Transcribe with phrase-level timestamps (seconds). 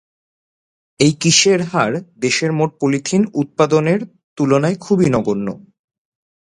[0.99, 1.91] এই কিসের হার
[2.17, 3.99] দেশের মোট পলিথিন উৎপাদনের
[4.37, 5.47] তুলনায় খুবই নগণ্য?